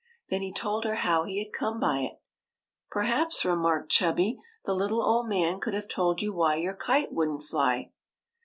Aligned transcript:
Then 0.29 0.41
he 0.41 0.51
told 0.51 0.83
her 0.83 0.95
how 0.95 1.25
he 1.25 1.37
had 1.37 1.53
come 1.53 1.79
by 1.79 1.99
it." 1.99 2.13
Perhaps," 2.89 3.45
remarked 3.45 3.91
Chubby,'' 3.91 4.39
the 4.65 4.73
little 4.73 5.03
old 5.05 5.29
man 5.29 5.59
could 5.59 5.75
have 5.75 5.87
told 5.87 6.23
you 6.23 6.33
why 6.33 6.55
your 6.55 6.73
kite 6.75 7.13
wouldn't 7.13 7.43
fly." 7.43 7.91